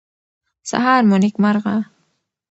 سهار 0.69 1.01
مو 1.09 1.15
نیکمرغه 1.21 1.75